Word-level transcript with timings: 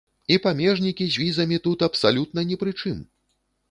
І 0.35 0.37
памежнікі 0.45 1.07
з 1.17 1.23
візамі 1.25 1.61
тут 1.69 1.87
абсалютна 1.91 2.49
ні 2.53 2.61
пры 2.65 2.79
чым! 2.81 3.03